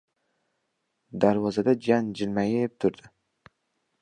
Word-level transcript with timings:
Darvozada 1.25 1.75
jiyan 1.83 2.11
jilmayib 2.21 2.77
turdi. 2.83 3.15